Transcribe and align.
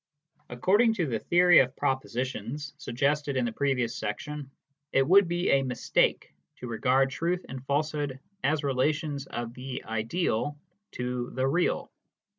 According 0.49 0.95
to 0.95 1.05
the 1.05 1.19
theory 1.19 1.59
of 1.59 1.75
propositions 1.75 2.73
suggested 2.79 3.37
in 3.37 3.45
the 3.45 3.51
previous 3.51 3.95
section, 3.95 4.49
it 4.91 5.07
would 5.07 5.27
be 5.27 5.51
a 5.51 5.61
mistake 5.61 6.33
to 6.55 6.65
regard 6.65 7.11
truth 7.11 7.45
and 7.47 7.63
falsehood 7.67 8.19
as 8.43 8.63
relations 8.63 9.27
of 9.27 9.53
the" 9.53 9.83
ideal" 9.85 10.57
to 10.93 11.29
the" 11.35 11.47
real." 11.47 11.91